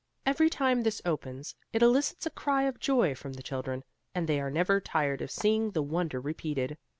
[0.25, 3.83] Every time this opens, it elicits a cry of joy from the children,
[4.15, 6.75] and they are never tired of seeing the wonder repeated.